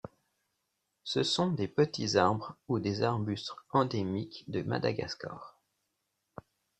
[1.03, 5.59] Ce sont des petits arbres ou des arbustes endémiques de Madagascar.